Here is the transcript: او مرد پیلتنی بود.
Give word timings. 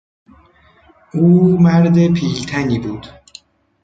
او 1.13 1.57
مرد 1.61 2.13
پیلتنی 2.13 2.79
بود. 2.79 3.07